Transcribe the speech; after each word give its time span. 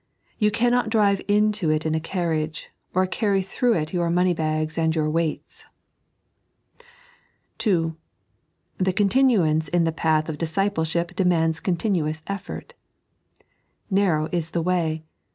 You 0.39 0.49
cannot 0.49 0.89
drive 0.89 1.21
into 1.27 1.69
it 1.69 1.85
in 1.85 1.93
a 1.93 1.99
carriage, 1.99 2.71
or 2.95 3.05
carry 3.05 3.43
through 3.43 3.75
it 3.75 3.93
your 3.93 4.09
money 4.09 4.33
bags 4.33 4.75
and 4.75 4.95
your 4.95 5.07
weights. 5.11 5.63
(2) 7.59 7.95
The 8.79 8.93
cotUmmmce 8.93 9.69
in 9.69 9.83
the 9.83 9.91
path 9.91 10.27
of 10.27 10.39
dUmpiethip 10.39 11.13
denumda 11.13 11.61
amiimuwe 11.61 12.19
effort. 12.25 12.73
"Karrow 13.93 14.27
is 14.33 14.49
the 14.49 14.63
way." 14.63 15.03